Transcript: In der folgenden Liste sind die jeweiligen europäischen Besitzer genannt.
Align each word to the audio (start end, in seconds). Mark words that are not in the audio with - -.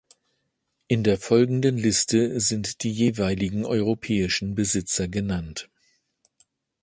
In 0.87 1.03
der 1.03 1.19
folgenden 1.19 1.77
Liste 1.77 2.39
sind 2.39 2.81
die 2.81 2.91
jeweiligen 2.91 3.65
europäischen 3.67 4.55
Besitzer 4.55 5.07
genannt. 5.07 5.69